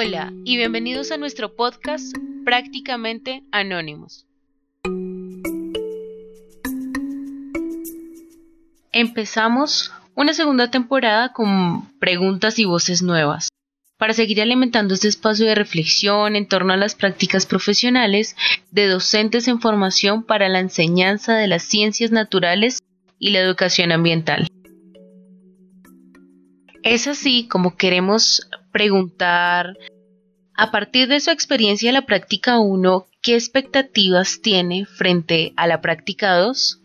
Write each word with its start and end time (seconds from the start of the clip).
Hola 0.00 0.32
y 0.44 0.56
bienvenidos 0.56 1.10
a 1.10 1.16
nuestro 1.16 1.56
podcast 1.56 2.16
Prácticamente 2.44 3.42
Anónimos. 3.50 4.28
Empezamos 8.92 9.92
una 10.14 10.34
segunda 10.34 10.70
temporada 10.70 11.32
con 11.32 11.92
preguntas 11.98 12.60
y 12.60 12.64
voces 12.64 13.02
nuevas 13.02 13.48
para 13.96 14.12
seguir 14.12 14.40
alimentando 14.40 14.94
este 14.94 15.08
espacio 15.08 15.46
de 15.46 15.56
reflexión 15.56 16.36
en 16.36 16.46
torno 16.46 16.74
a 16.74 16.76
las 16.76 16.94
prácticas 16.94 17.44
profesionales 17.44 18.36
de 18.70 18.86
docentes 18.86 19.48
en 19.48 19.60
formación 19.60 20.22
para 20.22 20.48
la 20.48 20.60
enseñanza 20.60 21.34
de 21.34 21.48
las 21.48 21.64
ciencias 21.64 22.12
naturales 22.12 22.78
y 23.18 23.30
la 23.30 23.40
educación 23.40 23.90
ambiental. 23.90 24.46
Es 26.84 27.08
así 27.08 27.48
como 27.48 27.76
queremos 27.76 28.48
preguntar, 28.72 29.76
a 30.60 30.72
partir 30.72 31.06
de 31.06 31.20
su 31.20 31.30
experiencia 31.30 31.88
en 31.88 31.94
la 31.94 32.04
práctica 32.04 32.58
1, 32.58 33.06
¿qué 33.22 33.34
expectativas 33.34 34.40
tiene 34.42 34.86
frente 34.86 35.52
a 35.56 35.68
la 35.68 35.80
práctica 35.80 36.36
2? 36.36 36.82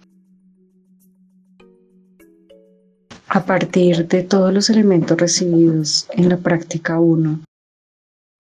A 3.29 3.45
partir 3.47 4.07
de 4.07 4.21
todos 4.21 4.53
los 4.53 4.69
elementos 4.69 5.17
recibidos 5.17 6.07
en 6.11 6.29
la 6.29 6.37
práctica 6.37 6.99
1, 6.99 7.43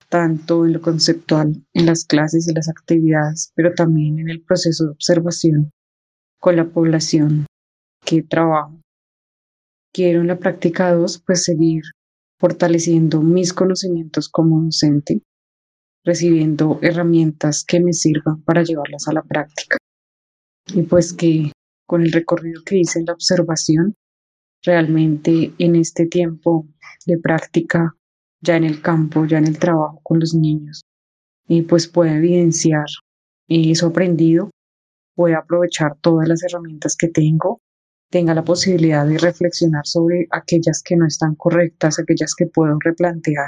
tanto 0.07 0.67
en 0.67 0.73
lo 0.73 0.81
conceptual, 0.83 1.65
en 1.73 1.87
las 1.87 2.05
clases 2.05 2.47
y 2.47 2.53
las 2.53 2.69
actividades, 2.69 3.51
pero 3.55 3.73
también 3.73 4.19
en 4.19 4.29
el 4.29 4.43
proceso 4.43 4.83
de 4.83 4.91
observación 4.91 5.71
con 6.39 6.57
la 6.57 6.65
población 6.65 7.47
que 8.05 8.21
trabajo. 8.21 8.79
Quiero 9.91 10.21
en 10.21 10.27
la 10.27 10.37
práctica 10.37 10.93
2 10.93 11.23
pues 11.25 11.43
seguir 11.43 11.81
fortaleciendo 12.43 13.21
mis 13.21 13.53
conocimientos 13.53 14.27
como 14.27 14.61
docente, 14.61 15.21
recibiendo 16.03 16.77
herramientas 16.81 17.63
que 17.65 17.79
me 17.79 17.93
sirvan 17.93 18.43
para 18.43 18.63
llevarlas 18.63 19.07
a 19.07 19.13
la 19.13 19.21
práctica. 19.21 19.77
Y 20.73 20.81
pues 20.81 21.13
que 21.13 21.53
con 21.87 22.01
el 22.01 22.11
recorrido 22.11 22.61
que 22.65 22.79
hice 22.79 22.99
en 22.99 23.05
la 23.05 23.13
observación 23.13 23.95
realmente 24.61 25.53
en 25.57 25.77
este 25.77 26.05
tiempo 26.05 26.67
de 27.05 27.17
práctica, 27.17 27.95
ya 28.41 28.57
en 28.57 28.65
el 28.65 28.81
campo, 28.81 29.25
ya 29.25 29.37
en 29.37 29.47
el 29.47 29.57
trabajo 29.57 30.01
con 30.03 30.19
los 30.19 30.33
niños, 30.33 30.81
y 31.47 31.61
pues 31.61 31.87
puede 31.87 32.17
evidenciar 32.17 32.87
eso 33.47 33.87
aprendido, 33.87 34.49
puede 35.15 35.35
aprovechar 35.35 35.95
todas 36.01 36.27
las 36.27 36.43
herramientas 36.43 36.97
que 36.97 37.07
tengo, 37.07 37.61
tenga 38.13 38.35
la 38.35 38.43
posibilidad 38.43 39.07
de 39.07 39.17
reflexionar 39.17 39.87
sobre 39.87 40.27
aquellas 40.29 40.83
que 40.85 40.95
no 40.95 41.07
están 41.07 41.33
correctas, 41.33 41.97
aquellas 41.97 42.35
que 42.35 42.45
puedo 42.45 42.77
replantear, 42.79 43.47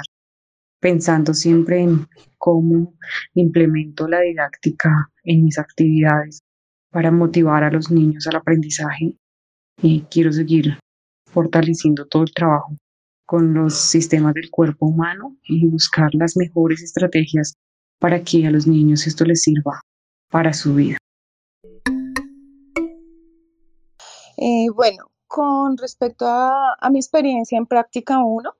pensando 0.80 1.34
siempre 1.34 1.82
en 1.82 2.08
cómo 2.36 2.92
implemento 3.34 4.08
la 4.08 4.22
didáctica 4.22 4.90
en 5.22 5.44
mis 5.44 5.60
actividades 5.60 6.40
para 6.90 7.12
motivar 7.12 7.62
a 7.62 7.70
los 7.70 7.92
niños 7.92 8.26
al 8.26 8.38
aprendizaje. 8.38 9.16
Y 9.80 10.00
quiero 10.10 10.32
seguir 10.32 10.80
fortaleciendo 11.30 12.04
todo 12.08 12.24
el 12.24 12.34
trabajo 12.34 12.76
con 13.24 13.54
los 13.54 13.72
sistemas 13.72 14.34
del 14.34 14.50
cuerpo 14.50 14.86
humano 14.86 15.36
y 15.44 15.64
buscar 15.68 16.12
las 16.14 16.36
mejores 16.36 16.82
estrategias 16.82 17.54
para 18.00 18.24
que 18.24 18.44
a 18.48 18.50
los 18.50 18.66
niños 18.66 19.06
esto 19.06 19.24
les 19.24 19.42
sirva 19.42 19.80
para 20.28 20.52
su 20.52 20.74
vida. 20.74 20.98
Eh, 24.36 24.68
bueno, 24.74 25.10
con 25.26 25.76
respecto 25.76 26.26
a, 26.26 26.76
mi 26.90 26.98
experiencia 26.98 27.58
en 27.58 27.66
práctica 27.66 28.18
1, 28.18 28.50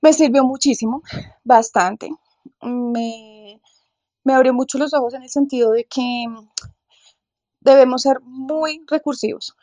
me 0.00 0.12
sirvió 0.12 0.44
muchísimo, 0.44 1.02
bastante. 1.44 2.10
Me, 2.62 3.60
me 4.24 4.34
abrió 4.34 4.54
mucho 4.54 4.78
los 4.78 4.94
ojos 4.94 5.14
en 5.14 5.22
el 5.22 5.30
sentido 5.30 5.72
de 5.72 5.84
que 5.84 6.26
debemos 7.60 8.02
ser 8.02 8.20
muy 8.20 8.84
recursivos 8.86 9.56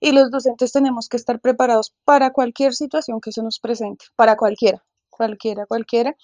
y 0.00 0.12
los 0.12 0.30
docentes 0.30 0.72
tenemos 0.72 1.08
que 1.08 1.16
estar 1.16 1.40
preparados 1.40 1.94
para 2.04 2.32
cualquier 2.32 2.74
situación 2.74 3.20
que 3.20 3.32
se 3.32 3.42
nos 3.42 3.58
presente, 3.58 4.06
para 4.16 4.36
cualquiera, 4.36 4.84
cualquiera, 5.10 5.66
cualquiera. 5.66 6.16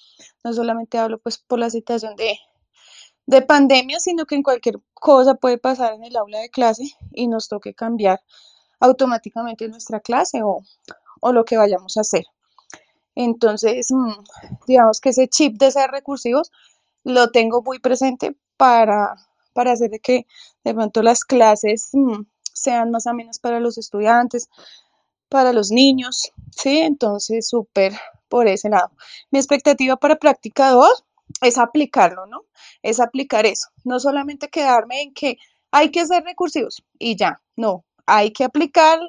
No 0.44 0.52
solamente 0.52 0.98
hablo 0.98 1.18
pues 1.18 1.38
por 1.38 1.58
la 1.58 1.70
situación 1.70 2.16
de, 2.16 2.38
de 3.26 3.42
pandemia, 3.42 4.00
sino 4.00 4.26
que 4.26 4.34
en 4.34 4.42
cualquier 4.42 4.80
cosa 4.94 5.34
puede 5.34 5.58
pasar 5.58 5.94
en 5.94 6.04
el 6.04 6.16
aula 6.16 6.40
de 6.40 6.50
clase 6.50 6.84
y 7.12 7.28
nos 7.28 7.48
toque 7.48 7.74
cambiar 7.74 8.20
automáticamente 8.80 9.68
nuestra 9.68 10.00
clase 10.00 10.42
o, 10.42 10.62
o 11.20 11.32
lo 11.32 11.44
que 11.44 11.56
vayamos 11.56 11.96
a 11.96 12.02
hacer. 12.02 12.24
Entonces, 13.14 13.88
mm, 13.90 14.12
digamos 14.66 15.00
que 15.00 15.10
ese 15.10 15.28
chip 15.28 15.58
de 15.58 15.70
ser 15.70 15.90
recursivos 15.90 16.50
lo 17.04 17.30
tengo 17.30 17.62
muy 17.62 17.78
presente 17.78 18.36
para, 18.56 19.16
para 19.52 19.72
hacer 19.72 19.90
que 20.02 20.26
de 20.64 20.74
pronto 20.74 21.02
las 21.02 21.24
clases 21.24 21.90
mm, 21.92 22.22
sean 22.52 22.90
más 22.90 23.06
amenas 23.06 23.38
para 23.38 23.60
los 23.60 23.78
estudiantes, 23.78 24.48
para 25.28 25.52
los 25.52 25.70
niños, 25.70 26.32
¿sí? 26.50 26.78
Entonces, 26.78 27.48
súper 27.48 27.92
por 28.28 28.48
ese 28.48 28.68
lado. 28.68 28.90
Mi 29.30 29.38
expectativa 29.38 29.96
para 29.96 30.16
práctica 30.16 30.70
2 30.70 31.04
es 31.40 31.58
aplicarlo, 31.58 32.26
¿no? 32.26 32.44
Es 32.82 33.00
aplicar 33.00 33.46
eso, 33.46 33.68
no 33.84 34.00
solamente 34.00 34.48
quedarme 34.48 35.02
en 35.02 35.14
que 35.14 35.36
hay 35.70 35.90
que 35.90 36.06
ser 36.06 36.24
recursivos 36.24 36.84
y 36.98 37.16
ya, 37.16 37.40
no, 37.56 37.84
hay 38.06 38.32
que 38.32 38.44
aplicar 38.44 39.00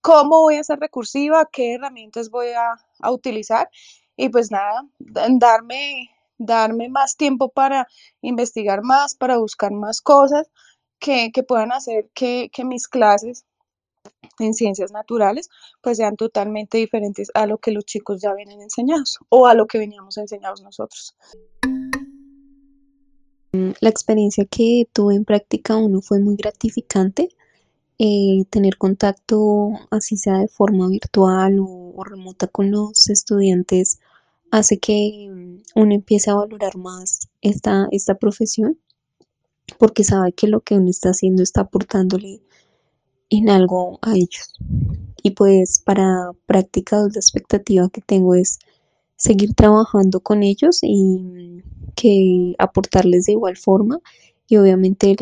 cómo 0.00 0.40
voy 0.40 0.56
a 0.56 0.64
ser 0.64 0.78
recursiva, 0.80 1.48
qué 1.50 1.74
herramientas 1.74 2.30
voy 2.30 2.48
a, 2.48 2.74
a 3.00 3.10
utilizar 3.10 3.68
y 4.16 4.28
pues 4.28 4.50
nada, 4.50 4.82
darme, 4.98 6.10
darme 6.38 6.88
más 6.88 7.16
tiempo 7.16 7.48
para 7.48 7.88
investigar 8.20 8.82
más, 8.82 9.14
para 9.14 9.38
buscar 9.38 9.72
más 9.72 10.00
cosas 10.00 10.48
que, 11.02 11.30
puedan 11.46 11.72
hacer 11.72 12.08
que, 12.14 12.50
mis 12.64 12.88
clases 12.88 13.44
en 14.38 14.54
ciencias 14.54 14.92
naturales 14.92 15.50
pues 15.80 15.98
sean 15.98 16.16
totalmente 16.16 16.78
diferentes 16.78 17.30
a 17.34 17.46
lo 17.46 17.58
que 17.58 17.72
los 17.72 17.84
chicos 17.84 18.20
ya 18.20 18.34
vienen 18.34 18.60
enseñados 18.60 19.18
o 19.28 19.46
a 19.46 19.54
lo 19.54 19.66
que 19.66 19.78
veníamos 19.78 20.16
enseñados 20.18 20.62
nosotros. 20.62 21.14
La 23.52 23.90
experiencia 23.90 24.46
que 24.46 24.88
tuve 24.92 25.14
en 25.14 25.24
práctica 25.24 25.76
uno 25.76 26.00
fue 26.00 26.18
muy 26.20 26.36
gratificante. 26.36 27.28
Eh, 27.98 28.44
tener 28.50 28.78
contacto, 28.78 29.70
así 29.90 30.16
sea 30.16 30.38
de 30.38 30.48
forma 30.48 30.88
virtual 30.88 31.60
o, 31.60 31.92
o, 31.94 32.02
remota 32.02 32.48
con 32.48 32.70
los 32.70 33.08
estudiantes, 33.10 34.00
hace 34.50 34.78
que 34.78 35.28
uno 35.76 35.94
empiece 35.94 36.30
a 36.30 36.34
valorar 36.34 36.76
más 36.78 37.28
esta, 37.42 37.86
esta 37.92 38.16
profesión 38.16 38.78
porque 39.78 40.04
sabe 40.04 40.32
que 40.32 40.48
lo 40.48 40.60
que 40.60 40.74
uno 40.74 40.90
está 40.90 41.10
haciendo 41.10 41.42
está 41.42 41.62
aportándole 41.62 42.42
en 43.38 43.48
algo 43.48 43.98
a 44.02 44.14
ellos. 44.14 44.52
Y 45.22 45.30
pues 45.32 45.80
para 45.84 46.32
práctica 46.46 46.98
la 46.98 47.06
expectativa 47.08 47.88
que 47.88 48.00
tengo 48.02 48.34
es 48.34 48.58
seguir 49.16 49.54
trabajando 49.54 50.20
con 50.20 50.42
ellos 50.42 50.80
y 50.82 51.62
que 51.94 52.54
aportarles 52.58 53.26
de 53.26 53.32
igual 53.32 53.56
forma 53.56 54.00
y 54.48 54.56
obviamente 54.56 55.16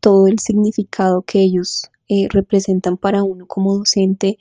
todo 0.00 0.26
el 0.28 0.38
significado 0.38 1.22
que 1.22 1.40
ellos 1.40 1.90
eh, 2.08 2.28
representan 2.30 2.96
para 2.98 3.24
uno 3.24 3.46
como 3.46 3.78
docente, 3.78 4.38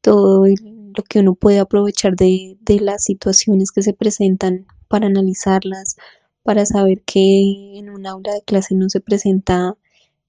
todo 0.00 0.46
lo 0.46 1.02
que 1.04 1.20
uno 1.20 1.34
puede 1.34 1.58
aprovechar 1.58 2.16
de, 2.16 2.56
de 2.60 2.80
las 2.80 3.04
situaciones 3.04 3.72
que 3.72 3.82
se 3.82 3.92
presentan 3.92 4.66
para 4.88 5.06
analizarlas, 5.08 5.96
para 6.42 6.64
saber 6.64 7.02
que 7.02 7.78
en 7.78 7.90
un 7.90 8.06
aula 8.06 8.32
de 8.32 8.42
clase 8.42 8.74
no 8.74 8.88
se 8.88 9.00
presenta 9.00 9.76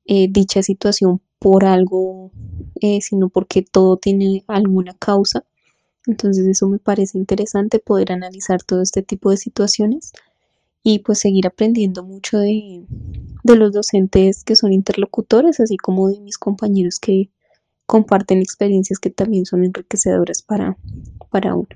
eh, 0.06 0.28
dicha 0.30 0.64
situación 0.64 1.22
por 1.42 1.66
algo, 1.66 2.30
eh, 2.82 3.02
sino 3.02 3.30
porque 3.30 3.64
todo 3.64 3.98
tiene 3.98 4.44
alguna 4.48 4.94
causa. 4.94 5.44
Entonces 6.06 6.46
eso 6.46 6.70
me 6.70 6.78
parece 6.78 7.18
interesante 7.18 7.80
poder 7.80 8.12
analizar 8.12 8.62
todo 8.62 8.84
este 8.84 9.02
tipo 9.02 9.32
de 9.32 9.38
situaciones 9.38 10.14
y 10.84 11.00
pues 11.00 11.18
seguir 11.18 11.48
aprendiendo 11.48 12.04
mucho 12.04 12.38
de, 12.38 12.86
de 13.44 13.56
los 13.56 13.74
docentes 13.74 14.44
que 14.44 14.56
son 14.56 14.72
interlocutores, 14.72 15.60
así 15.60 15.78
como 15.78 16.10
de 16.10 16.20
mis 16.20 16.38
compañeros 16.38 17.00
que 17.00 17.32
comparten 17.88 18.40
experiencias 18.40 19.00
que 19.00 19.10
también 19.10 19.48
son 19.48 19.64
enriquecedoras 19.64 20.44
para, 20.44 20.78
para 21.32 21.56
uno. 21.56 21.70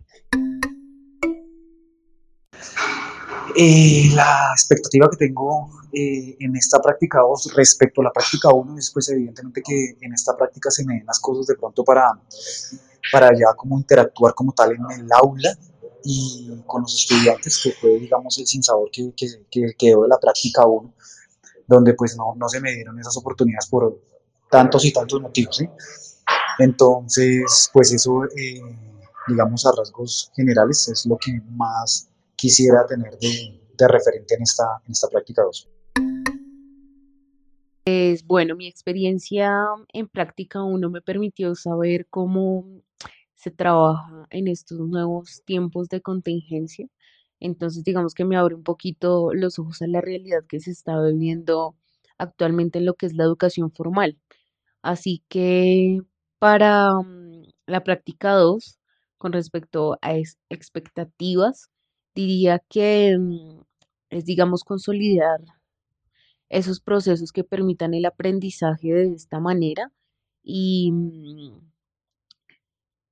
Eh, 3.57 4.10
la 4.13 4.52
expectativa 4.54 5.10
que 5.10 5.16
tengo 5.16 5.69
eh, 5.94 6.36
en 6.42 6.57
esta 6.57 6.81
práctica 6.81 7.22
2 7.22 7.54
respecto 7.56 8.02
a 8.02 8.06
la 8.06 8.12
práctica 8.12 8.54
1 8.54 8.78
es 8.78 8.92
pues 8.92 9.10
evidentemente 9.10 9.62
que 9.62 9.96
en 10.02 10.13
esta 10.13 10.36
práctica 10.36 10.69
se 10.69 10.84
me 10.84 10.96
den 10.96 11.06
las 11.06 11.19
cosas 11.19 11.48
de 11.48 11.56
pronto 11.56 11.81
para, 11.86 12.12
para 13.13 13.31
ya 13.34 13.54
como 13.56 13.78
interactuar 13.78 14.34
como 14.34 14.52
tal 14.52 14.74
en 14.74 15.00
el 15.00 15.07
aula 15.13 15.57
y 16.04 16.63
con 16.66 16.81
los 16.81 16.96
estudiantes, 16.96 17.62
que 17.63 17.72
fue 17.72 17.98
digamos 17.98 18.38
el 18.40 18.46
sinsabor 18.46 18.92
que, 18.92 19.13
que, 19.16 19.46
que 19.50 19.74
quedó 19.78 20.04
de 20.04 20.10
la 20.10 20.19
práctica 20.19 20.66
1, 20.66 20.94
donde 21.66 21.94
pues 21.94 22.18
no, 22.18 22.36
no 22.36 22.50
se 22.50 22.60
me 22.60 22.74
dieron 22.74 23.00
esas 23.00 23.16
oportunidades 23.16 23.68
por 23.68 24.01
tantos 24.50 24.84
y 24.84 24.92
tantos 24.92 25.22
motivos. 25.22 25.56
¿sí? 25.56 25.69
Entonces 26.60 27.69
pues 27.72 27.94
eso 27.94 28.25
eh, 28.25 28.62
digamos 29.30 29.66
a 29.66 29.72
rasgos 29.72 30.30
generales 30.36 30.90
es 30.90 31.06
lo 31.06 31.18
que 31.18 31.40
más 31.51 32.10
quisiera 32.36 32.86
tener 32.86 33.18
de, 33.18 33.88
referente 33.88 34.36
en 34.36 34.44
esta, 34.44 34.66
en 34.86 34.92
esta 34.92 35.08
práctica 35.10 35.44
2. 35.44 35.70
Pues 37.86 38.26
bueno, 38.26 38.56
mi 38.56 38.68
experiencia 38.68 39.68
en 39.94 40.08
práctica 40.08 40.64
1 40.64 40.90
me 40.90 41.02
permitió 41.02 41.54
saber 41.56 42.08
cómo 42.10 42.66
se 43.36 43.52
trabaja 43.52 44.26
en 44.32 44.48
estos 44.48 44.80
nuevos 44.80 45.44
tiempos 45.46 45.90
de 45.90 46.02
contingencia. 46.02 46.88
Entonces, 47.40 47.84
digamos 47.84 48.14
que 48.16 48.26
me 48.26 48.38
abre 48.38 48.56
un 48.56 48.64
poquito 48.64 49.34
los 49.34 49.60
ojos 49.60 49.82
a 49.82 49.88
la 49.88 50.02
realidad 50.02 50.44
que 50.48 50.60
se 50.60 50.72
está 50.72 51.00
viviendo 51.02 51.76
actualmente 52.18 52.80
en 52.80 52.86
lo 52.86 52.96
que 52.96 53.06
es 53.06 53.14
la 53.14 53.24
educación 53.24 53.72
formal. 53.72 54.18
Así 54.82 55.24
que 55.30 56.00
para 56.40 56.94
mm, 56.94 57.44
la 57.68 57.84
práctica 57.84 58.34
2, 58.34 58.80
con 59.18 59.34
respecto 59.34 59.98
a 60.02 60.14
expectativas, 60.50 61.70
diría 62.16 62.60
que 62.70 63.18
mm, 63.20 63.62
es, 64.10 64.26
digamos, 64.26 64.64
consolidar 64.64 65.42
esos 66.50 66.80
procesos 66.80 67.32
que 67.32 67.44
permitan 67.44 67.94
el 67.94 68.06
aprendizaje 68.06 68.94
de 68.94 69.14
esta 69.14 69.40
manera 69.40 69.92
y, 70.44 70.92
mm, 70.92 71.60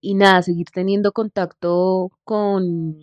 y 0.02 0.16
nada, 0.16 0.42
seguir 0.42 0.68
teniendo 0.74 1.12
contacto 1.14 2.12
con, 2.24 2.98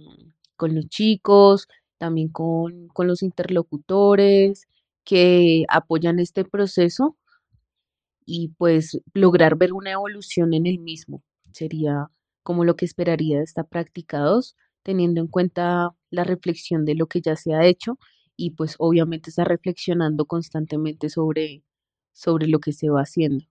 con 0.56 0.74
los 0.74 0.88
chicos, 0.88 1.68
también 1.98 2.28
con, 2.28 2.88
con 2.88 3.06
los 3.06 3.22
interlocutores 3.22 4.68
que 5.04 5.64
apoyan 5.68 6.18
este 6.18 6.44
proceso 6.44 7.16
y 8.24 8.48
pues 8.58 9.00
lograr 9.14 9.56
ver 9.56 9.72
una 9.72 9.92
evolución 9.92 10.54
en 10.54 10.66
el 10.66 10.78
mismo. 10.78 11.22
Sería 11.52 12.10
como 12.42 12.64
lo 12.64 12.76
que 12.76 12.84
esperaría 12.84 13.38
de 13.38 13.44
esta 13.44 13.64
práctica 13.64 14.20
2, 14.20 14.56
teniendo 14.82 15.20
en 15.20 15.26
cuenta 15.26 15.90
la 16.10 16.24
reflexión 16.24 16.84
de 16.84 16.94
lo 16.94 17.06
que 17.06 17.20
ya 17.20 17.36
se 17.36 17.54
ha 17.54 17.64
hecho 17.64 17.98
y 18.36 18.50
pues 18.50 18.76
obviamente 18.78 19.30
está 19.30 19.44
reflexionando 19.44 20.24
constantemente 20.24 21.08
sobre, 21.08 21.62
sobre 22.12 22.46
lo 22.46 22.58
que 22.58 22.72
se 22.72 22.88
va 22.88 23.02
haciendo. 23.02 23.44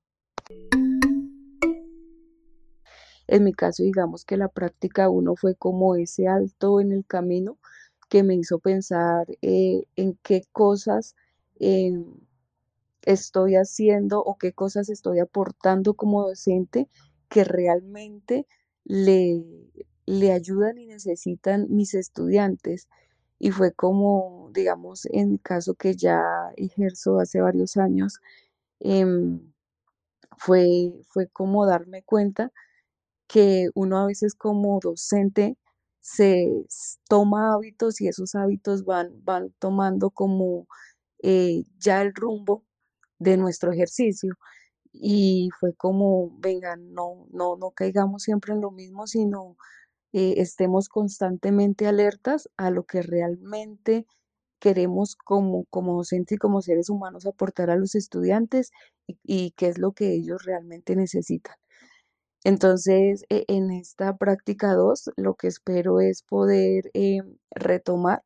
En 3.28 3.44
mi 3.44 3.54
caso, 3.54 3.84
digamos 3.84 4.26
que 4.26 4.38
la 4.38 4.48
práctica 4.48 5.08
uno 5.10 5.36
fue 5.36 5.54
como 5.56 5.96
ese 5.96 6.28
alto 6.28 6.81
en 6.81 6.92
el 6.92 7.06
camino 7.06 7.60
que 8.10 8.24
me 8.24 8.36
hizo 8.36 8.58
pensar 8.58 9.28
eh, 9.44 9.84
en 9.96 10.18
qué 10.24 10.42
cosas 10.52 11.16
eh, 11.60 11.94
estoy 13.04 13.56
haciendo 13.56 14.20
o 14.24 14.38
qué 14.38 14.54
cosas 14.54 14.90
estoy 14.90 15.20
aportando 15.20 15.94
como 15.94 16.28
docente 16.28 16.90
que 17.30 17.44
realmente 17.44 18.48
le, 18.84 19.44
le 20.09 20.31
ayudan 20.31 20.79
y 20.79 20.88
necesitan 20.88 21.67
mis 21.69 21.94
estudiantes 21.94 22.88
y 23.38 23.51
fue 23.51 23.73
como, 23.73 24.50
digamos, 24.53 25.06
en 25.11 25.38
caso 25.38 25.75
que 25.75 25.95
ya 25.95 26.21
ejerzo 26.57 27.19
hace 27.19 27.41
varios 27.41 27.77
años, 27.77 28.19
em, 28.79 29.39
fue, 30.38 30.94
fue 31.09 31.27
como 31.29 31.65
darme 31.67 32.03
cuenta 32.03 32.51
que 33.27 33.69
uno 33.75 34.00
a 34.00 34.07
veces 34.07 34.35
como 34.35 34.79
docente 34.81 35.57
se 36.01 36.65
toma 37.09 37.53
hábitos 37.53 38.01
y 38.01 38.07
esos 38.07 38.35
hábitos 38.35 38.85
van, 38.85 39.11
van 39.25 39.53
tomando 39.59 40.09
como 40.11 40.67
eh, 41.23 41.65
ya 41.79 42.01
el 42.01 42.13
rumbo 42.15 42.65
de 43.19 43.38
nuestro 43.38 43.71
ejercicio. 43.73 44.35
Y 44.94 45.50
fue 45.59 45.73
como, 45.75 46.31
venga, 46.39 46.75
no, 46.77 47.27
no, 47.31 47.57
no 47.57 47.71
caigamos 47.71 48.23
siempre 48.23 48.53
en 48.53 48.61
lo 48.61 48.71
mismo, 48.71 49.07
sino 49.07 49.57
eh, 50.13 50.35
estemos 50.38 50.89
constantemente 50.89 51.88
alertas 51.88 52.50
a 52.57 52.71
lo 52.71 52.85
que 52.85 53.01
realmente 53.01 54.06
queremos 54.59 55.15
como, 55.15 55.65
como 55.69 55.95
docentes 55.95 56.35
y 56.35 56.39
como 56.39 56.61
seres 56.61 56.89
humanos 56.89 57.25
aportar 57.25 57.69
a 57.69 57.77
los 57.77 57.95
estudiantes 57.95 58.71
y, 59.23 59.51
qué 59.57 59.67
es 59.69 59.77
lo 59.77 59.94
que 59.94 60.13
ellos 60.13 60.44
realmente 60.44 60.95
necesitan. 60.95 61.56
Entonces, 62.44 63.25
e, 63.29 63.45
en 63.47 63.71
esta 63.71 64.17
práctica 64.17 64.73
2, 64.73 65.11
lo 65.17 65.35
que 65.35 65.47
espero 65.47 66.00
es 66.01 66.23
poder 66.23 66.89
eh, 66.94 67.21
retomar 67.51 68.23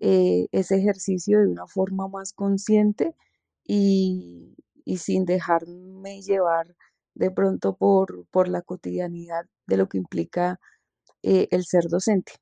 eh, 0.00 0.48
ese 0.52 0.76
ejercicio 0.76 1.40
de 1.40 1.48
una 1.48 1.66
forma 1.66 2.08
más 2.08 2.32
consciente 2.32 3.14
y, 3.64 4.56
y 4.84 4.98
sin 4.98 5.24
dejarme 5.24 6.22
llevar 6.22 6.74
de 7.14 7.30
pronto 7.30 7.76
por, 7.76 8.26
por 8.30 8.48
la 8.48 8.62
cotidianidad 8.62 9.46
de 9.66 9.76
lo 9.76 9.88
que 9.88 9.98
implica 9.98 10.60
eh, 11.22 11.48
el 11.50 11.64
ser 11.64 11.84
docente. 11.88 12.32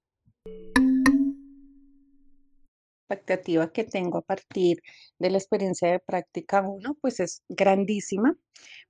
La 3.09 3.17
expectativa 3.17 3.73
que 3.73 3.85
tengo 3.85 4.19
a 4.19 4.23
partir 4.23 4.83
de 5.19 5.31
la 5.31 5.39
experiencia 5.39 5.91
de 5.91 5.99
práctica 5.99 6.63
1, 6.63 6.97
pues 7.01 7.19
es 7.21 7.43
grandísima, 7.49 8.37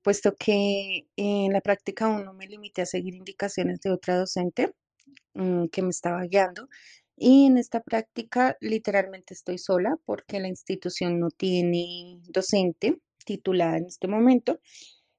puesto 0.02 0.34
que 0.36 1.06
en 1.16 1.52
la 1.52 1.60
práctica 1.60 2.08
1 2.08 2.32
me 2.34 2.46
limité 2.46 2.82
a 2.82 2.86
seguir 2.86 3.14
indicaciones 3.14 3.80
de 3.80 3.90
otra 3.90 4.18
docente 4.18 4.74
mm, 5.34 5.66
que 5.68 5.82
me 5.82 5.90
estaba 5.90 6.22
guiando. 6.24 6.68
Y 7.16 7.46
en 7.46 7.58
esta 7.58 7.82
práctica 7.82 8.56
literalmente 8.60 9.34
estoy 9.34 9.58
sola 9.58 9.96
porque 10.06 10.40
la 10.40 10.48
institución 10.48 11.20
no 11.20 11.30
tiene 11.30 12.18
docente 12.28 12.98
titulada 13.24 13.76
en 13.78 13.86
este 13.86 14.08
momento. 14.08 14.60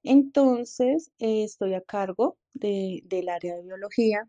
Entonces, 0.02 1.12
eh, 1.18 1.44
estoy 1.44 1.74
a 1.74 1.80
cargo 1.80 2.38
del 2.54 3.28
área 3.28 3.54
de 3.56 3.62
biología, 3.62 4.28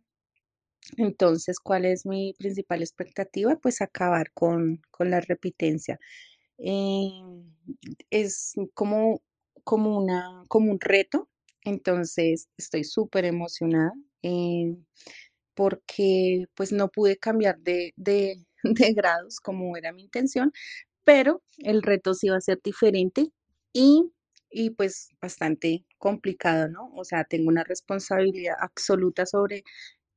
entonces, 0.97 1.59
¿cuál 1.59 1.85
es 1.85 2.05
mi 2.05 2.33
principal 2.37 2.81
expectativa? 2.81 3.55
Pues 3.57 3.81
acabar 3.81 4.31
con, 4.33 4.81
la 4.99 5.21
repitencia. 5.21 5.99
Em, 6.57 7.43
es 8.09 8.53
como, 8.73 9.21
como, 9.63 9.97
una, 9.97 10.45
como 10.47 10.71
un 10.71 10.79
reto, 10.79 11.29
entonces 11.63 12.49
estoy 12.57 12.83
súper 12.83 13.25
emocionada 13.25 13.93
em, 14.21 14.83
porque 15.55 16.45
pues 16.55 16.71
no 16.71 16.89
pude 16.89 17.17
cambiar 17.17 17.59
de, 17.59 17.93
de, 17.97 18.45
de 18.63 18.93
grados 18.93 19.39
como 19.39 19.77
era 19.77 19.91
mi 19.93 20.03
intención, 20.03 20.51
pero 21.03 21.43
el 21.59 21.83
reto 21.83 22.13
sí 22.13 22.29
va 22.29 22.37
a 22.37 22.41
ser 22.41 22.61
diferente 22.63 23.31
y, 23.73 24.11
y 24.49 24.71
pues 24.71 25.09
bastante 25.21 25.85
complicado, 25.97 26.69
¿no? 26.69 26.91
O 26.95 27.03
sea, 27.03 27.23
tengo 27.25 27.49
una 27.49 27.63
responsabilidad 27.63 28.55
absoluta 28.59 29.25
sobre 29.25 29.63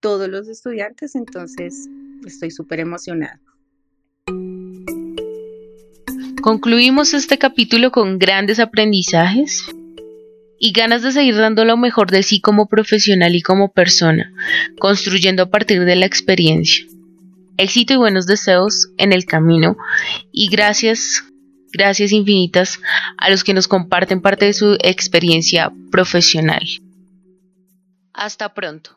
todos 0.06 0.28
los 0.28 0.46
estudiantes, 0.46 1.16
entonces 1.16 1.88
estoy 2.24 2.52
súper 2.52 2.78
emocionada. 2.78 3.40
Concluimos 6.40 7.12
este 7.12 7.38
capítulo 7.38 7.90
con 7.90 8.20
grandes 8.20 8.60
aprendizajes 8.60 9.64
y 10.60 10.70
ganas 10.70 11.02
de 11.02 11.10
seguir 11.10 11.34
dando 11.34 11.64
lo 11.64 11.76
mejor 11.76 12.12
de 12.12 12.22
sí 12.22 12.40
como 12.40 12.68
profesional 12.68 13.34
y 13.34 13.42
como 13.42 13.72
persona, 13.72 14.32
construyendo 14.78 15.42
a 15.42 15.50
partir 15.50 15.84
de 15.84 15.96
la 15.96 16.06
experiencia. 16.06 16.86
Éxito 17.56 17.94
y 17.94 17.96
buenos 17.96 18.28
deseos 18.28 18.90
en 18.98 19.12
el 19.12 19.24
camino 19.24 19.76
y 20.30 20.48
gracias, 20.50 21.24
gracias 21.72 22.12
infinitas 22.12 22.78
a 23.18 23.28
los 23.28 23.42
que 23.42 23.54
nos 23.54 23.66
comparten 23.66 24.22
parte 24.22 24.44
de 24.44 24.52
su 24.52 24.78
experiencia 24.84 25.72
profesional. 25.90 26.62
Hasta 28.12 28.54
pronto. 28.54 28.96